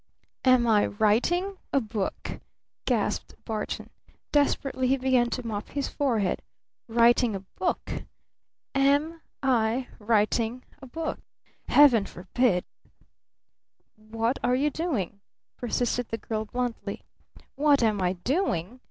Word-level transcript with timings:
"Am 0.43 0.65
I 0.65 0.87
writing 0.87 1.57
a 1.71 1.79
book?" 1.79 2.39
gasped 2.85 3.35
Barton. 3.45 3.91
Desperately 4.31 4.87
he 4.87 4.97
began 4.97 5.29
to 5.29 5.45
mop 5.45 5.69
his 5.69 5.87
forehead. 5.89 6.41
"Writing 6.87 7.35
a 7.35 7.41
book? 7.41 8.01
Am 8.73 9.21
I 9.43 9.89
writing 9.99 10.63
a 10.81 10.87
book? 10.87 11.19
Heaven 11.67 12.07
forbid!" 12.07 12.65
"What 13.95 14.39
are 14.43 14.55
you 14.55 14.71
doing?" 14.71 15.19
persisted 15.55 16.07
the 16.09 16.17
girl 16.17 16.45
bluntly. 16.45 17.03
"What 17.53 17.83
am 17.83 18.01
I 18.01 18.13
doing?" 18.13 18.79